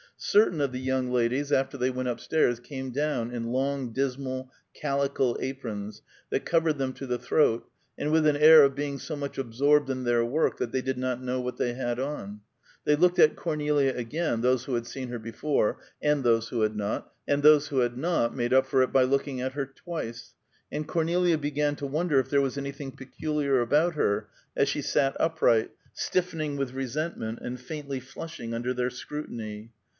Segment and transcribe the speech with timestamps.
[0.17, 4.51] Certain of the young ladies after they went up stairs came down in long, dismal
[4.73, 9.15] calico aprons that covered them to the throat, and with an air of being so
[9.15, 12.39] much absorbed in their work that they did not know what they had on.
[12.83, 16.75] They looked at Cornelia again, those who had seen her before, and those who had
[16.77, 20.33] not, made up for it by looking at her twice,
[20.71, 25.15] and Cornelia began to wonder if there was anything peculiar about her, as she sat
[25.19, 29.71] upright, stiffening with resentment and faintly flushing under their scrutiny.